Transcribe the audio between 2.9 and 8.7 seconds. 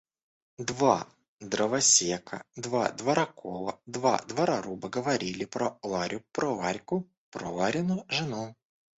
дровокола, два дроворуба говорили про Ларю, про Ларьку, про Ларину жену.